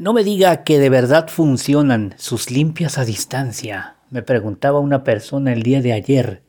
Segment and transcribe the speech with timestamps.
[0.00, 5.52] No me diga que de verdad funcionan sus limpias a distancia, me preguntaba una persona
[5.52, 6.42] el día de ayer.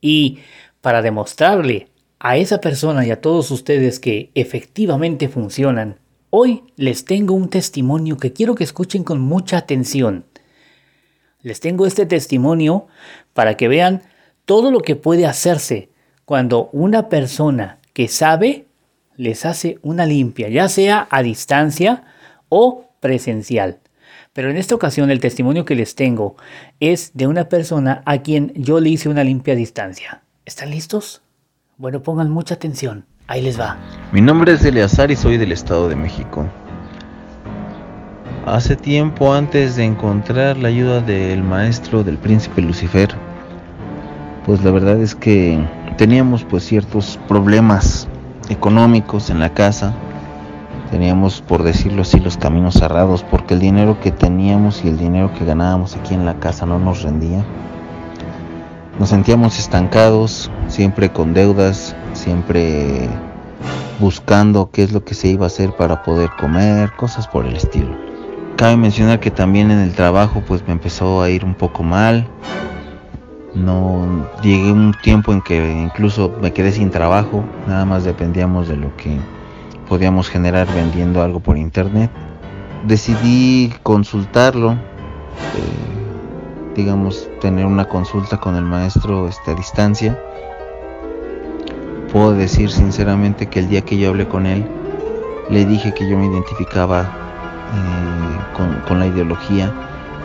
[0.00, 0.40] Y
[0.80, 1.86] para demostrarle
[2.18, 6.00] a esa persona y a todos ustedes que efectivamente funcionan,
[6.30, 10.24] hoy les tengo un testimonio que quiero que escuchen con mucha atención.
[11.42, 12.88] Les tengo este testimonio
[13.34, 14.02] para que vean
[14.46, 15.90] todo lo que puede hacerse
[16.24, 18.66] cuando una persona que sabe
[19.14, 22.02] les hace una limpia, ya sea a distancia
[22.48, 23.78] o presencial.
[24.32, 26.34] Pero en esta ocasión el testimonio que les tengo
[26.80, 30.22] es de una persona a quien yo le hice una limpia distancia.
[30.44, 31.22] ¿Están listos?
[31.76, 33.04] Bueno, pongan mucha atención.
[33.28, 33.76] Ahí les va.
[34.10, 36.48] Mi nombre es Eleazar y soy del Estado de México.
[38.44, 43.10] Hace tiempo antes de encontrar la ayuda del maestro del príncipe Lucifer,
[44.44, 45.64] pues la verdad es que
[45.96, 48.08] teníamos pues ciertos problemas
[48.48, 49.94] económicos en la casa
[50.90, 55.32] teníamos, por decirlo así, los caminos cerrados, porque el dinero que teníamos y el dinero
[55.32, 57.44] que ganábamos aquí en la casa no nos rendía.
[58.98, 63.08] Nos sentíamos estancados, siempre con deudas, siempre
[64.00, 67.56] buscando qué es lo que se iba a hacer para poder comer, cosas por el
[67.56, 67.94] estilo.
[68.56, 72.26] Cabe mencionar que también en el trabajo pues me empezó a ir un poco mal.
[73.54, 78.76] No llegué un tiempo en que incluso me quedé sin trabajo, nada más dependíamos de
[78.76, 79.18] lo que
[79.88, 82.10] podíamos generar vendiendo algo por internet.
[82.86, 84.76] Decidí consultarlo, eh,
[86.74, 90.18] digamos, tener una consulta con el maestro este, a distancia.
[92.12, 94.64] Puedo decir sinceramente que el día que yo hablé con él,
[95.50, 99.72] le dije que yo me identificaba eh, con, con, la ideología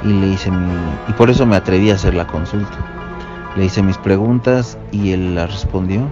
[0.04, 0.72] y le hice mi,
[1.08, 2.78] y por eso me atreví a hacer la consulta.
[3.56, 6.08] Le hice mis preguntas y él las respondió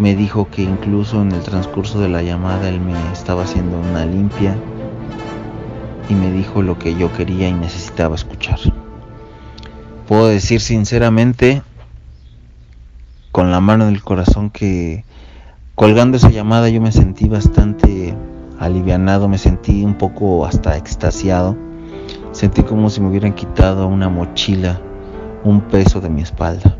[0.00, 4.06] me dijo que incluso en el transcurso de la llamada él me estaba haciendo una
[4.06, 4.56] limpia
[6.08, 8.58] y me dijo lo que yo quería y necesitaba escuchar.
[10.08, 11.62] Puedo decir sinceramente,
[13.30, 15.04] con la mano del corazón, que
[15.74, 18.16] colgando esa llamada yo me sentí bastante
[18.58, 21.58] alivianado, me sentí un poco hasta extasiado.
[22.32, 24.80] Sentí como si me hubieran quitado una mochila,
[25.44, 26.78] un peso de mi espalda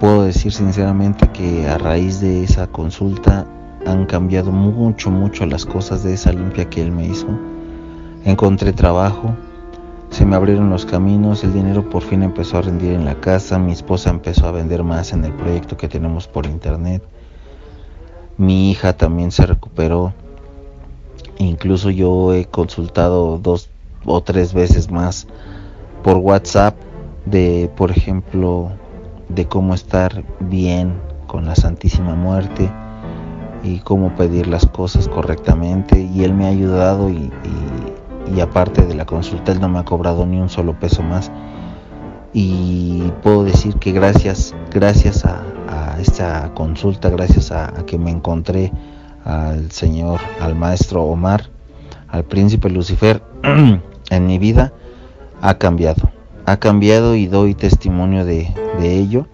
[0.00, 3.46] puedo decir sinceramente que a raíz de esa consulta
[3.86, 7.26] han cambiado mucho, mucho las cosas de esa limpia que él me hizo.
[8.24, 9.34] Encontré trabajo,
[10.08, 13.58] se me abrieron los caminos, el dinero por fin empezó a rendir en la casa,
[13.58, 17.02] mi esposa empezó a vender más en el proyecto que tenemos por internet,
[18.38, 20.14] mi hija también se recuperó,
[21.36, 23.68] incluso yo he consultado dos
[24.06, 25.26] o tres veces más
[26.02, 26.74] por WhatsApp
[27.26, 28.72] de, por ejemplo,
[29.34, 32.70] de cómo estar bien con la Santísima Muerte
[33.62, 36.00] y cómo pedir las cosas correctamente.
[36.00, 37.30] Y él me ha ayudado y,
[38.40, 41.30] aparte de la consulta él no me ha cobrado ni un solo peso más.
[42.32, 45.42] Y puedo decir que gracias gracias a,
[46.00, 48.72] esta consulta gracias a, a, que me encontré
[49.24, 51.50] al señor al maestro Omar
[52.08, 54.72] al príncipe Lucifer en mi vida
[55.42, 56.10] ha cambiado
[56.50, 59.26] ha cambiado y doy testimonio de, ello.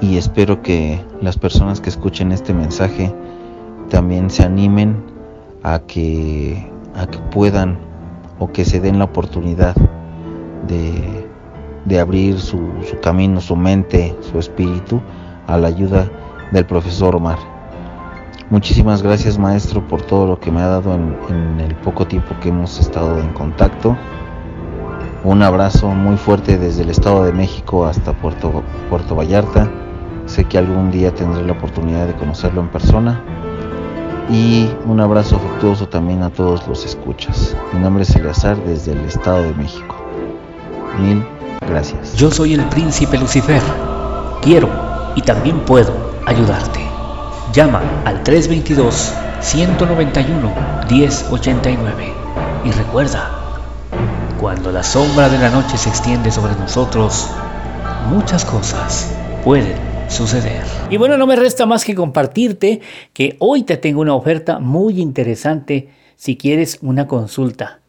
[0.00, 3.12] Y espero que las personas que escuchen este mensaje
[3.88, 5.02] también se animen
[5.64, 7.78] a que, a que puedan
[8.38, 9.74] o que se den la oportunidad
[10.68, 11.26] de,
[11.86, 15.00] de abrir su, su, camino, su mente, su espíritu
[15.48, 16.08] a la ayuda
[16.52, 17.38] del profesor Omar.
[18.50, 22.34] Muchísimas gracias maestro por todo lo que me ha dado en, en el poco tiempo
[22.40, 23.96] que hemos estado en contacto.
[25.24, 29.70] Un abrazo muy fuerte desde el Estado de México hasta Puerto, Puerto Vallarta.
[30.26, 33.22] Sé que algún día tendré la oportunidad de conocerlo en persona.
[34.28, 37.56] Y un abrazo afectuoso también a todos los escuchas.
[37.72, 39.94] Mi nombre es Eleazar desde el Estado de México.
[41.00, 41.24] Mil
[41.68, 42.16] gracias.
[42.16, 43.62] Yo soy el príncipe Lucifer.
[44.42, 44.68] Quiero
[45.14, 45.92] y también puedo
[46.26, 46.80] ayudarte.
[47.52, 50.52] Llama al 322 191
[50.88, 52.12] 1089
[52.64, 53.41] y recuerda
[54.42, 57.28] cuando la sombra de la noche se extiende sobre nosotros,
[58.08, 59.76] muchas cosas pueden
[60.08, 60.64] suceder.
[60.90, 62.80] Y bueno, no me resta más que compartirte
[63.12, 67.82] que hoy te tengo una oferta muy interesante si quieres una consulta.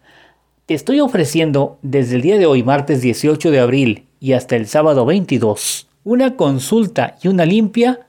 [0.68, 4.68] Te estoy ofreciendo desde el día de hoy, martes 18 de abril, y hasta el
[4.68, 8.02] sábado 22, una consulta y una limpia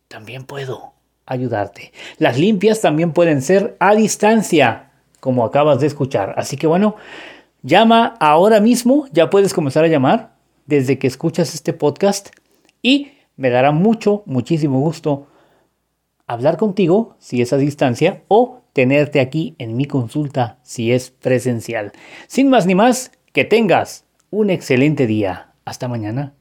[0.08, 0.92] también puedo
[1.26, 1.92] ayudarte.
[2.18, 6.34] Las limpias también pueden ser a distancia, como acabas de escuchar.
[6.36, 6.96] Así que bueno,
[7.62, 10.34] llama ahora mismo, ya puedes comenzar a llamar
[10.66, 12.30] desde que escuchas este podcast
[12.82, 15.26] y me dará mucho, muchísimo gusto
[16.26, 21.92] hablar contigo si es a distancia o tenerte aquí en mi consulta si es presencial.
[22.26, 25.54] Sin más ni más, que tengas un excelente día.
[25.64, 26.34] Hasta mañana.